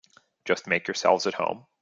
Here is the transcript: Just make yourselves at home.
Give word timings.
Just 0.45 0.65
make 0.65 0.87
yourselves 0.87 1.27
at 1.27 1.35
home. 1.35 1.67